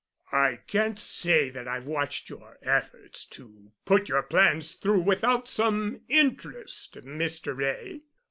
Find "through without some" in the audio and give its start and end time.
4.73-6.01